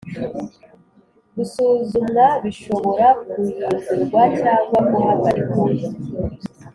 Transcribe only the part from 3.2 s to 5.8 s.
guhindurwa cyangwa guhagarikwa